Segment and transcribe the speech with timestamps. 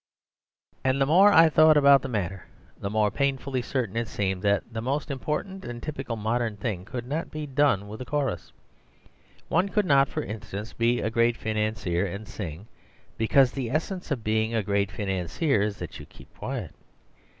[0.83, 4.63] And the more I thought about the matter the more painfully certain it seemed that
[4.73, 8.51] the most important and typical modern things could not be done with a chorus.
[9.47, 12.65] One could not, for instance, be a great financier and sing;
[13.15, 16.73] because the essence of being a great financier is that you keep quiet.